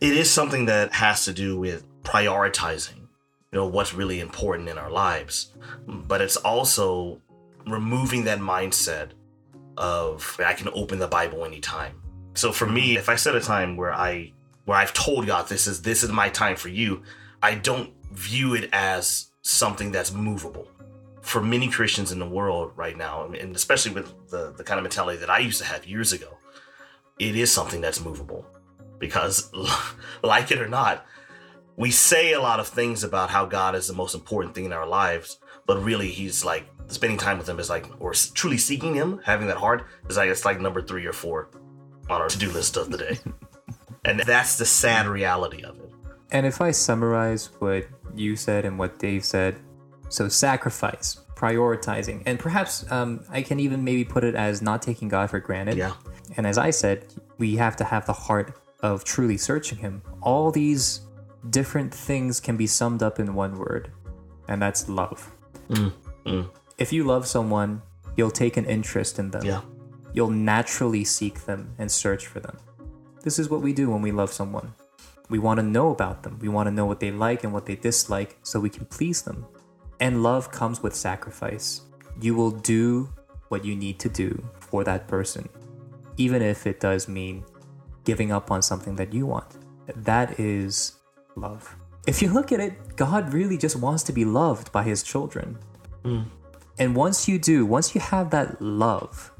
[0.00, 4.78] It is something that has to do with prioritizing, you know, what's really important in
[4.78, 5.52] our lives,
[5.86, 7.20] but it's also
[7.66, 9.10] removing that mindset
[9.76, 12.00] of I can open the Bible anytime.
[12.34, 14.32] So for me, if I set a time where I
[14.64, 17.02] where I've told God this is this is my time for you,
[17.42, 20.68] I don't view it as something that's movable.
[21.20, 24.82] For many Christians in the world right now, and especially with the, the kind of
[24.82, 26.38] mentality that I used to have years ago,
[27.18, 28.44] it is something that's movable.
[28.98, 29.52] Because,
[30.22, 31.06] like it or not,
[31.76, 34.72] we say a lot of things about how God is the most important thing in
[34.72, 38.94] our lives, but really, He's like spending time with Him is like, or truly seeking
[38.94, 41.48] Him, having that heart is like it's like number three or four
[42.08, 43.18] on our to do list of the day.
[44.04, 45.90] and that's the sad reality of it.
[46.30, 49.56] And if I summarize what you said and what Dave said,
[50.08, 55.08] so sacrifice, prioritizing, and perhaps um, I can even maybe put it as not taking
[55.08, 55.76] God for granted.
[55.76, 55.92] Yeah.
[56.36, 57.06] And as I said,
[57.38, 60.02] we have to have the heart of truly searching Him.
[60.22, 61.02] All these
[61.50, 63.92] different things can be summed up in one word,
[64.48, 65.30] and that's love.
[65.68, 65.92] Mm,
[66.26, 66.50] mm.
[66.78, 67.82] If you love someone,
[68.16, 69.44] you'll take an interest in them.
[69.44, 69.62] Yeah.
[70.12, 72.58] You'll naturally seek them and search for them.
[73.22, 74.74] This is what we do when we love someone.
[75.30, 76.38] We want to know about them.
[76.40, 79.22] We want to know what they like and what they dislike so we can please
[79.22, 79.46] them.
[80.00, 81.82] And love comes with sacrifice.
[82.20, 83.08] You will do
[83.48, 85.48] what you need to do for that person,
[86.16, 87.44] even if it does mean
[88.04, 89.56] giving up on something that you want.
[89.96, 90.96] That is
[91.36, 91.76] love.
[92.06, 95.58] If you look at it, God really just wants to be loved by his children.
[96.04, 96.22] Hmm.
[96.82, 99.30] And once you do, once you have that love,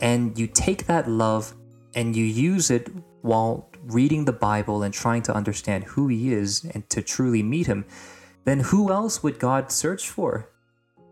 [0.00, 1.54] and you take that love
[1.94, 2.90] and you use it
[3.22, 7.68] while reading the Bible and trying to understand who He is and to truly meet
[7.68, 7.84] Him,
[8.46, 10.48] then who else would God search for?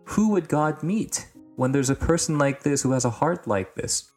[0.06, 3.76] Who would God meet when there's a person like this who has a heart like
[3.76, 4.10] this?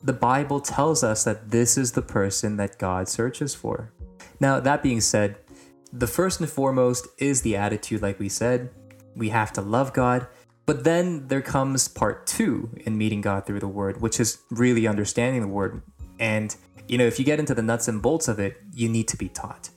[0.00, 3.92] The Bible tells us that this is the person that God searches for.
[4.38, 5.38] Now, that being said,
[5.92, 8.70] the first and foremost is the attitude, like we said.
[9.16, 10.28] We have to love God.
[10.68, 14.86] But then there comes part two in meeting God through the Word, which is really
[14.86, 15.80] understanding the Word.
[16.18, 16.54] And,
[16.86, 19.16] you know, if you get into the nuts and bolts of it, you need to
[19.16, 19.70] be taught.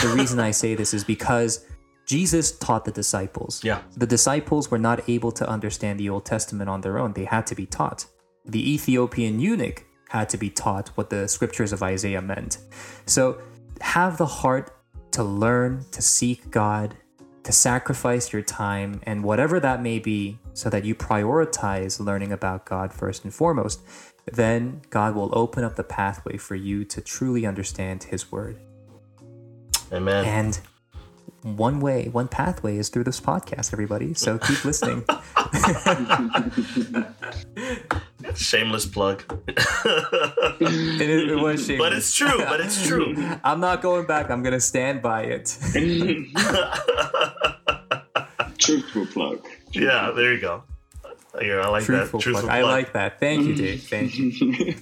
[0.00, 1.66] The reason I say this is because
[2.06, 3.64] Jesus taught the disciples.
[3.64, 3.82] Yeah.
[3.96, 7.44] The disciples were not able to understand the Old Testament on their own, they had
[7.48, 8.06] to be taught.
[8.44, 12.58] The Ethiopian eunuch had to be taught what the scriptures of Isaiah meant.
[13.06, 13.42] So
[13.80, 14.70] have the heart
[15.10, 16.94] to learn, to seek God,
[17.48, 22.66] to sacrifice your time and whatever that may be so that you prioritize learning about
[22.66, 23.80] God first and foremost.
[24.30, 28.58] Then God will open up the pathway for you to truly understand His Word.
[29.90, 30.26] Amen.
[30.26, 30.60] And
[31.56, 34.12] one way, one pathway is through this podcast, everybody.
[34.12, 35.06] So keep listening.
[38.34, 39.22] Shameless plug.
[39.48, 41.78] it, it was shameless.
[41.78, 42.38] but it's true.
[42.38, 43.14] But it's true.
[43.44, 44.30] I'm not going back.
[44.30, 45.56] I'm gonna stand by it.
[48.58, 49.46] Truthful plug.
[49.72, 50.64] yeah, there you go.
[51.40, 52.24] Yeah, I like Truthful, that.
[52.24, 52.54] Truthful plug.
[52.54, 53.20] I like that.
[53.20, 53.84] Thank you, Dave.
[53.84, 54.74] Thank you.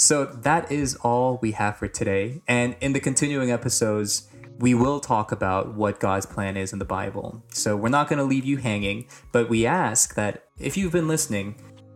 [0.00, 2.40] So that is all we have for today.
[2.48, 4.28] And in the continuing episodes,
[4.60, 7.42] we will talk about what God's plan is in the Bible.
[7.48, 11.08] So we're not going to leave you hanging, but we ask that if you've been
[11.08, 11.54] listening,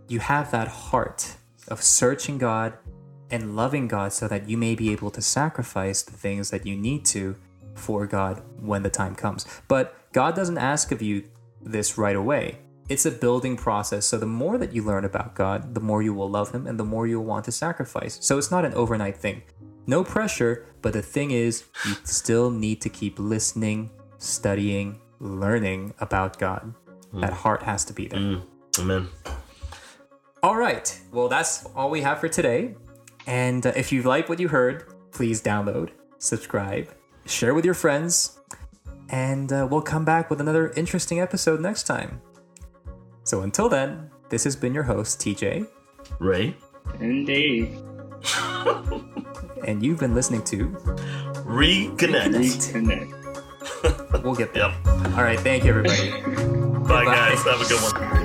[0.08, 1.36] you have that heart
[1.68, 2.72] of searching God
[3.30, 6.74] and loving God so that you may be able to sacrifice the things that you
[6.74, 7.36] need to
[7.74, 9.46] for God when the time comes.
[9.68, 11.24] But God doesn't ask of you
[11.60, 12.58] this right away.
[12.88, 14.06] It's a building process.
[14.06, 16.80] So the more that you learn about God, the more you will love Him and
[16.80, 18.18] the more you'll want to sacrifice.
[18.22, 19.42] So it's not an overnight thing.
[19.86, 26.38] No pressure, but the thing is, you still need to keep listening, studying, learning about
[26.38, 26.74] God.
[27.12, 28.18] That heart has to be there.
[28.18, 28.42] Mm,
[28.80, 29.08] amen.
[30.42, 31.00] All right.
[31.12, 32.74] Well, that's all we have for today.
[33.26, 36.92] And uh, if you like what you heard, please download, subscribe,
[37.24, 38.40] share with your friends,
[39.10, 42.20] and uh, we'll come back with another interesting episode next time.
[43.22, 45.66] So until then, this has been your host, TJ,
[46.18, 46.56] Ray,
[47.00, 47.80] and Dave.
[49.64, 50.68] and you've been listening to
[51.46, 52.34] reconnect.
[52.34, 54.22] Reconnect.
[54.22, 54.68] We'll Get There.
[54.68, 54.86] Yep.
[55.16, 55.38] All right.
[55.40, 56.10] Thank you, everybody.
[56.10, 57.14] Bye, Bye.
[57.14, 57.42] guys.
[57.44, 58.23] Have a good one.